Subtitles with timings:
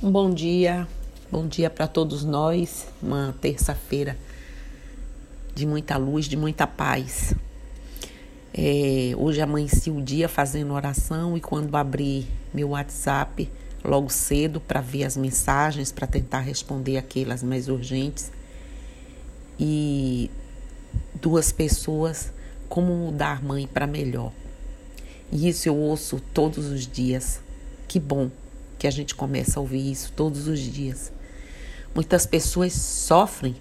[0.00, 0.86] Um bom dia,
[1.28, 2.86] bom dia para todos nós.
[3.02, 4.16] Uma terça-feira
[5.56, 7.34] de muita luz, de muita paz.
[8.54, 13.50] É, hoje amanheci o dia fazendo oração e quando abri meu WhatsApp
[13.84, 18.30] logo cedo para ver as mensagens, para tentar responder aquelas mais urgentes,
[19.58, 20.30] e
[21.20, 22.32] duas pessoas
[22.68, 24.30] como mudar mãe para melhor.
[25.32, 27.40] E isso eu ouço todos os dias.
[27.88, 28.30] Que bom
[28.78, 31.12] que a gente começa a ouvir isso todos os dias.
[31.94, 33.56] Muitas pessoas sofrem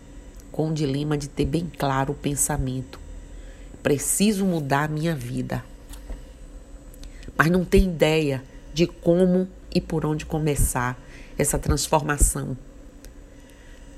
[0.51, 2.99] com o dilema de ter bem claro o pensamento.
[3.81, 5.63] Preciso mudar a minha vida.
[7.37, 10.99] Mas não tem ideia de como e por onde começar
[11.37, 12.57] essa transformação.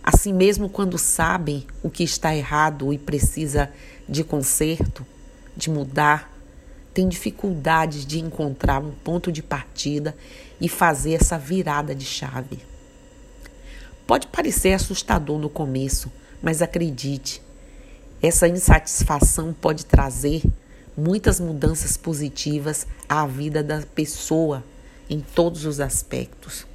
[0.04, 3.72] Assim mesmo, quando sabem o que está errado e precisa
[4.08, 5.06] de conserto,
[5.56, 6.34] de mudar,
[6.94, 10.16] tem dificuldades de encontrar um ponto de partida
[10.60, 12.60] e fazer essa virada de chave.
[14.06, 17.42] Pode parecer assustador no começo, mas acredite,
[18.22, 20.42] essa insatisfação pode trazer
[20.98, 24.64] muitas mudanças positivas à vida da pessoa
[25.10, 26.68] em todos os aspectos.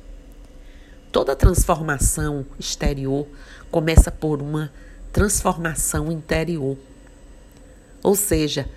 [1.12, 3.26] Toda transformação exterior
[3.70, 4.72] começa por uma
[5.12, 6.76] transformação interior.
[8.02, 8.68] Ou seja,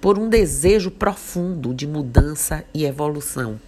[0.00, 3.58] por um desejo profundo de mudança e evolução.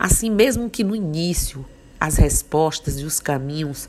[0.00, 1.62] Assim mesmo que no início
[2.00, 3.86] as respostas e os caminhos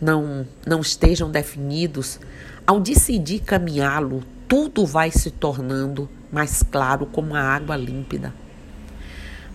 [0.00, 2.20] não, não estejam definidos,
[2.64, 8.32] ao decidir caminhá-lo, tudo vai se tornando mais claro como a água límpida.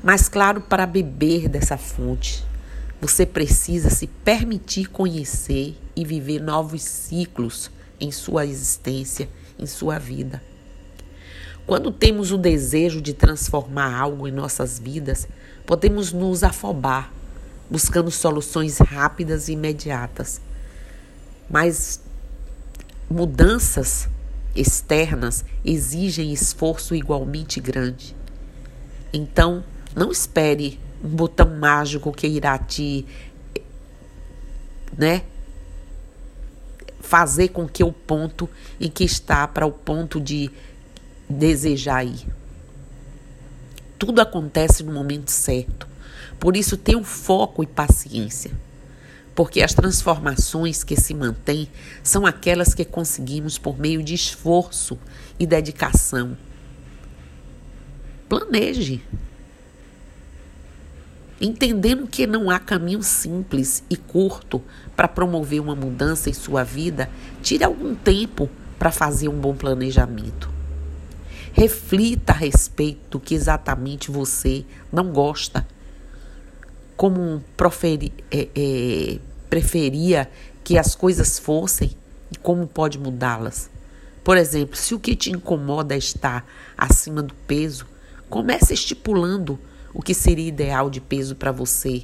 [0.03, 2.44] Mais claro para beber dessa fonte.
[3.00, 10.42] Você precisa se permitir conhecer e viver novos ciclos em sua existência em sua vida.
[11.66, 15.27] Quando temos o desejo de transformar algo em nossas vidas,
[15.66, 17.11] podemos nos afobar,
[17.69, 20.42] buscando soluções rápidas e imediatas.
[21.50, 22.02] Mas
[23.10, 24.08] mudanças
[24.55, 28.15] externas exigem esforço igualmente grande.
[29.11, 29.64] Então,
[29.95, 33.05] não espere um botão mágico que irá te,
[34.98, 35.23] né,
[36.99, 38.49] fazer com que o ponto
[38.80, 40.49] em que está para o ponto de
[41.30, 42.26] desejar ir.
[43.98, 45.87] Tudo acontece no momento certo.
[46.39, 48.52] Por isso, tenha foco e paciência.
[49.36, 51.67] Porque as transformações que se mantêm
[52.03, 54.99] são aquelas que conseguimos por meio de esforço
[55.39, 56.37] e dedicação.
[58.30, 59.02] Planeje.
[61.42, 64.61] Entendendo que não há caminho simples e curto
[64.95, 67.09] para promover uma mudança em sua vida,
[67.42, 70.52] tire algum tempo para fazer um bom planejamento.
[71.53, 75.65] Reflita a respeito do que exatamente você não gosta,
[76.97, 79.19] como proferi, é, é,
[79.49, 80.30] preferia
[80.64, 81.91] que as coisas fossem
[82.31, 83.69] e como pode mudá-las.
[84.23, 86.43] Por exemplo, se o que te incomoda é estar
[86.75, 87.85] acima do peso,
[88.30, 89.59] comece estipulando
[89.93, 92.03] o que seria ideal de peso para você.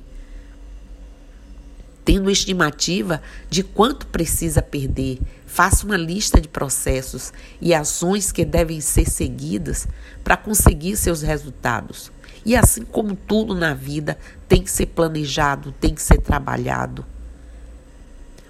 [2.09, 3.21] Tendo estimativa
[3.51, 7.31] de quanto precisa perder, faça uma lista de processos
[7.61, 9.87] e ações que devem ser seguidas
[10.23, 12.11] para conseguir seus resultados.
[12.43, 17.05] E assim como tudo na vida, tem que ser planejado, tem que ser trabalhado.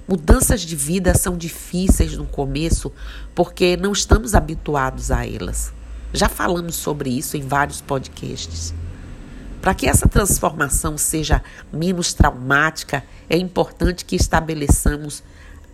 [0.08, 2.94] Mudanças de vida são difíceis no começo
[3.36, 5.74] porque não estamos habituados a elas.
[6.14, 8.74] Já falamos sobre isso em vários podcasts.
[9.62, 15.22] Para que essa transformação seja menos traumática, é importante que estabeleçamos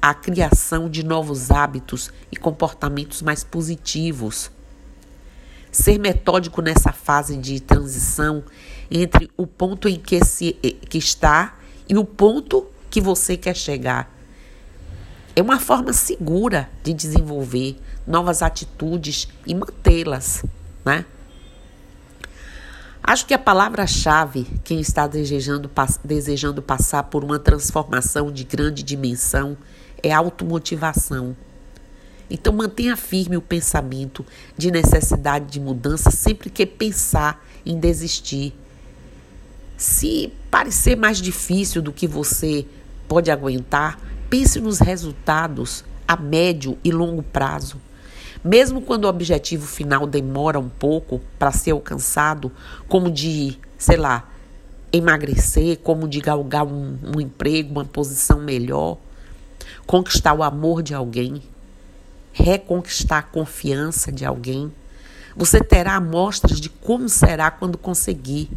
[0.02, 4.52] a criação de novos hábitos e comportamentos mais positivos.
[5.72, 8.44] Ser metódico nessa fase de transição
[8.90, 11.58] entre o ponto em que, se, que está
[11.88, 14.12] e o ponto que você quer chegar.
[15.36, 20.44] É uma forma segura de desenvolver novas atitudes e mantê-las,
[20.86, 21.06] né?
[23.08, 25.70] Acho que a palavra-chave, quem está desejando,
[26.04, 29.56] desejando passar por uma transformação de grande dimensão,
[30.02, 31.38] é automotivação.
[32.28, 34.26] Então mantenha firme o pensamento
[34.58, 38.56] de necessidade de mudança sempre que pensar em desistir.
[39.78, 42.66] Se parecer mais difícil do que você
[43.08, 44.00] pode aguentar,
[44.32, 47.80] pense nos resultados a médio e longo prazo.
[48.46, 52.52] Mesmo quando o objetivo final demora um pouco para ser alcançado,
[52.88, 54.30] como de, sei lá,
[54.94, 59.00] emagrecer, como de galgar um, um emprego, uma posição melhor,
[59.88, 61.42] conquistar o amor de alguém,
[62.32, 64.72] reconquistar a confiança de alguém,
[65.36, 68.52] você terá amostras de como será quando conseguir.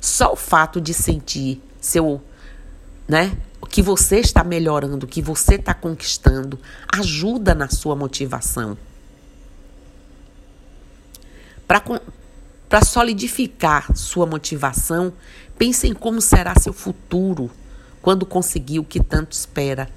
[0.00, 2.20] Só o fato de sentir seu,
[3.06, 3.38] né,
[3.70, 6.58] que você está melhorando, que você está conquistando,
[6.92, 8.76] ajuda na sua motivação.
[11.80, 15.12] Para solidificar sua motivação,
[15.56, 17.50] pense em como será seu futuro
[18.00, 19.88] quando conseguir o que tanto espera.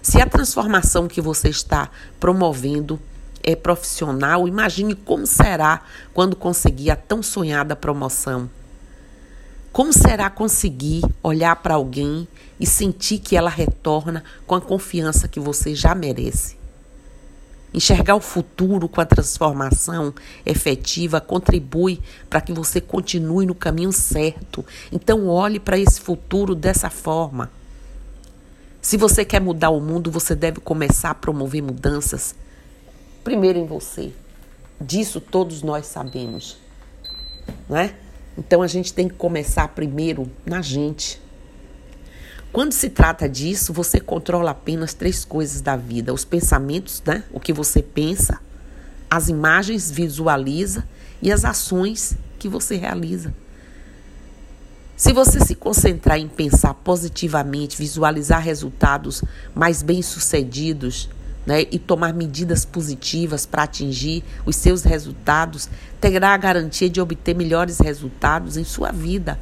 [0.00, 1.90] Se a transformação que você está
[2.20, 3.00] promovendo
[3.42, 5.82] é profissional, imagine como será
[6.14, 8.48] quando conseguir a tão sonhada promoção.
[9.72, 12.26] Como será conseguir olhar para alguém
[12.58, 16.56] e sentir que ela retorna com a confiança que você já merece?
[17.72, 24.64] Enxergar o futuro com a transformação efetiva contribui para que você continue no caminho certo.
[24.90, 27.50] Então, olhe para esse futuro dessa forma.
[28.80, 32.34] Se você quer mudar o mundo, você deve começar a promover mudanças
[33.22, 34.12] primeiro em você.
[34.80, 36.56] Disso todos nós sabemos,
[37.68, 37.94] não é?
[38.38, 41.20] Então a gente tem que começar primeiro na gente.
[42.52, 47.24] Quando se trata disso, você controla apenas três coisas da vida: os pensamentos, né?
[47.32, 48.40] O que você pensa,
[49.10, 50.84] as imagens visualiza
[51.20, 53.34] e as ações que você realiza.
[54.96, 59.22] Se você se concentrar em pensar positivamente, visualizar resultados
[59.54, 61.08] mais bem-sucedidos,
[61.46, 65.68] né, e tomar medidas positivas para atingir os seus resultados,
[65.98, 69.38] terá a garantia de obter melhores resultados em sua vida.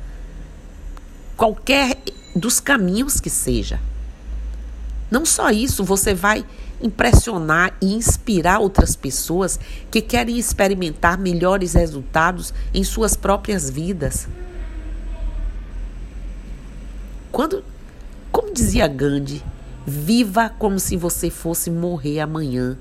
[1.37, 1.97] Qualquer
[2.36, 3.80] dos caminhos que seja.
[5.10, 6.44] Não só isso, você vai
[6.82, 9.58] impressionar e inspirar outras pessoas
[9.90, 14.28] que querem experimentar melhores resultados em suas próprias vidas.
[17.32, 17.64] Quando,
[18.30, 19.42] como dizia Gandhi,
[19.86, 22.76] viva como se você fosse morrer amanhã.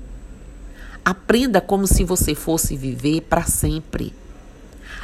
[1.04, 4.12] Aprenda como se você fosse viver para sempre.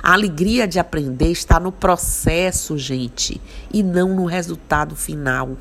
[0.03, 3.41] A alegria de aprender está no processo, gente,
[3.73, 5.57] e não no resultado final.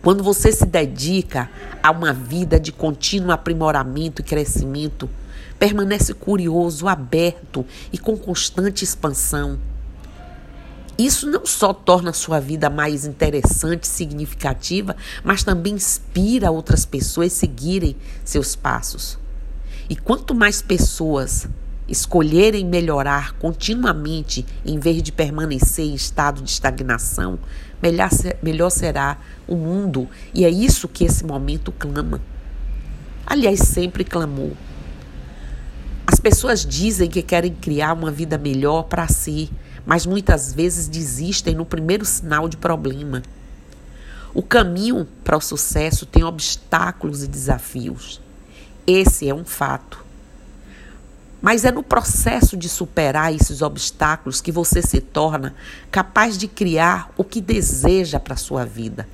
[0.00, 1.50] Quando você se dedica
[1.82, 5.10] a uma vida de contínuo aprimoramento e crescimento,
[5.58, 9.58] permanece curioso, aberto e com constante expansão.
[10.96, 17.34] Isso não só torna a sua vida mais interessante, significativa, mas também inspira outras pessoas
[17.34, 19.18] a seguirem seus passos.
[19.90, 21.46] E quanto mais pessoas
[21.88, 27.38] escolherem melhorar continuamente em vez de permanecer em estado de estagnação,
[27.82, 28.10] melhor,
[28.42, 30.08] melhor será o mundo.
[30.34, 32.20] E é isso que esse momento clama.
[33.26, 34.56] Aliás, sempre clamou.
[36.06, 39.50] As pessoas dizem que querem criar uma vida melhor para si
[39.88, 43.22] mas muitas vezes desistem no primeiro sinal de problema.
[44.34, 48.20] O caminho para o sucesso tem obstáculos e desafios.
[48.86, 50.04] Esse é um fato.
[51.40, 55.54] Mas é no processo de superar esses obstáculos que você se torna
[55.90, 59.06] capaz de criar o que deseja para a sua vida.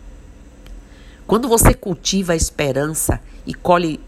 [1.26, 4.00] Quando você cultiva a esperança e colhe,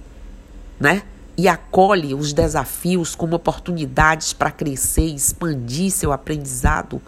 [0.81, 1.03] né,
[1.37, 7.01] e acolhe os desafios como oportunidades para crescer e expandir seu aprendizado,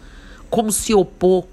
[0.51, 1.47] como se opor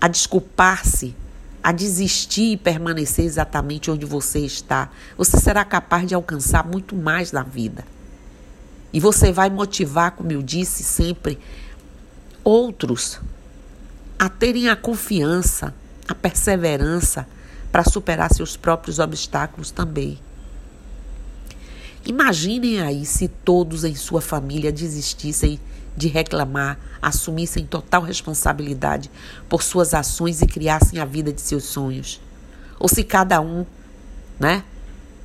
[0.00, 1.14] a desculpar-se,
[1.62, 7.30] a desistir e permanecer exatamente onde você está, você será capaz de alcançar muito mais
[7.30, 7.84] na vida.
[8.92, 11.38] E você vai motivar, como eu disse sempre,
[12.44, 13.20] outros
[14.18, 15.74] a terem a confiança,
[16.06, 17.26] a perseverança
[17.72, 20.18] para superar seus próprios obstáculos também.
[22.04, 25.58] Imaginem aí se todos em sua família desistissem
[25.96, 29.10] de reclamar, assumissem total responsabilidade
[29.48, 32.20] por suas ações e criassem a vida de seus sonhos.
[32.78, 33.64] Ou se cada um,
[34.38, 34.64] né,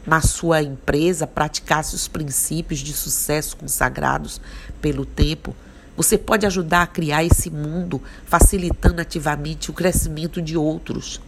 [0.08, 4.40] na sua empresa praticasse os princípios de sucesso consagrados
[4.82, 5.54] pelo tempo,
[5.98, 11.20] você pode ajudar a criar esse mundo, facilitando ativamente o crescimento de outros.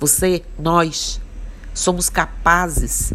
[0.00, 1.20] Você, nós,
[1.72, 3.12] somos capazes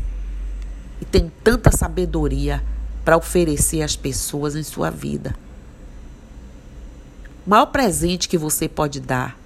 [1.02, 2.64] e tem tanta sabedoria
[3.04, 5.36] para oferecer às pessoas em sua vida.
[7.46, 9.39] O maior presente que você pode dar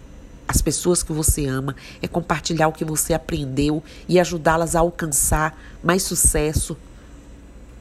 [0.54, 5.60] às pessoas que você ama é compartilhar o que você aprendeu e ajudá-las a alcançar
[5.84, 6.78] mais sucesso,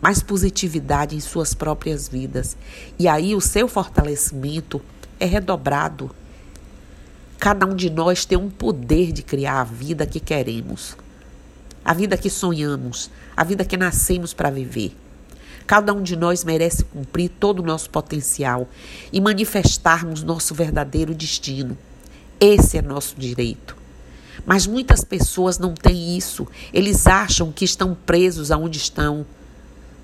[0.00, 2.57] mais positividade em suas próprias vidas.
[2.99, 4.81] E aí o seu fortalecimento
[5.21, 6.11] é redobrado.
[7.38, 10.97] Cada um de nós tem um poder de criar a vida que queremos
[11.85, 14.97] a vida que sonhamos, a vida que nascemos para viver.
[15.67, 18.69] Cada um de nós merece cumprir todo o nosso potencial
[19.12, 21.76] e manifestarmos nosso verdadeiro destino.
[22.44, 23.76] Esse é nosso direito.
[24.44, 26.44] Mas muitas pessoas não têm isso.
[26.75, 29.25] Eles acham que estão presos aonde estão,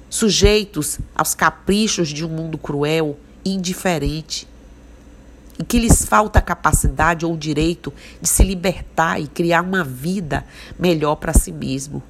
[0.09, 4.47] sujeitos aos caprichos de um mundo cruel, indiferente
[5.59, 7.92] e que lhes falta a capacidade ou o direito
[8.23, 10.45] de se libertar e criar uma vida
[10.78, 12.00] melhor para si mesmo.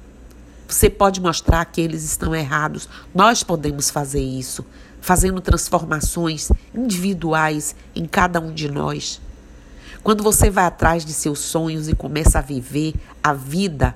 [0.67, 2.87] Você pode mostrar que eles estão errados.
[3.15, 4.63] Nós podemos fazer isso,
[5.01, 9.19] fazendo transformações individuais em cada um de nós.
[10.03, 13.95] Quando você vai atrás de seus sonhos e começa a viver a vida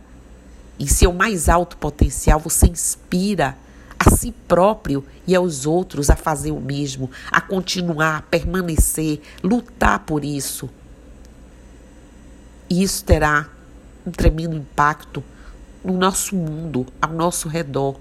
[0.79, 3.57] em seu mais alto potencial, você inspira
[3.98, 10.00] a si próprio e aos outros a fazer o mesmo, a continuar, a permanecer, lutar
[10.00, 10.69] por isso.
[12.69, 13.50] E isso terá
[14.05, 15.24] um tremendo impacto
[15.83, 17.98] no nosso mundo, ao nosso redor.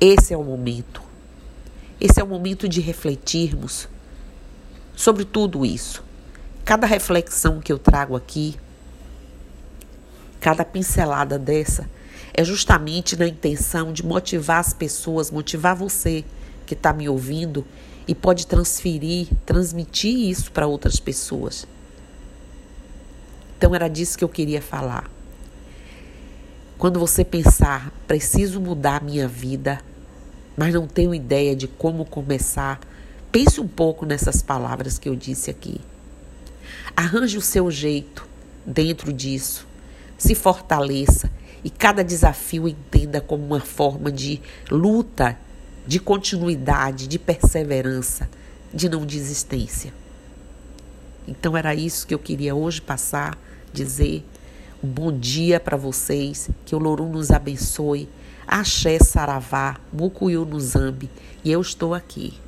[0.00, 1.02] Esse é o momento.
[2.00, 3.88] Esse é o momento de refletirmos
[4.94, 6.02] sobre tudo isso.
[6.64, 8.56] Cada reflexão que eu trago aqui,
[10.40, 11.88] cada pincelada dessa,
[12.32, 16.24] é justamente na intenção de motivar as pessoas, motivar você
[16.64, 17.66] que está me ouvindo
[18.08, 21.66] e pode transferir, transmitir isso para outras pessoas.
[23.58, 25.10] Então era disso que eu queria falar.
[26.78, 29.80] Quando você pensar, preciso mudar minha vida,
[30.56, 32.80] mas não tenho ideia de como começar,
[33.30, 35.78] pense um pouco nessas palavras que eu disse aqui.
[36.96, 38.26] Arranje o seu jeito
[38.64, 39.66] dentro disso.
[40.16, 41.30] Se fortaleça
[41.62, 45.38] e cada desafio entenda como uma forma de luta,
[45.86, 48.28] de continuidade, de perseverança,
[48.72, 49.92] de não desistência.
[51.26, 53.38] Então era isso que eu queria hoje passar,
[53.72, 54.24] dizer
[54.82, 58.08] um bom dia para vocês, que o Lorum nos abençoe.
[58.46, 61.08] Axé Saravá, Mucuyu no Zambi,
[61.42, 62.43] e eu estou aqui.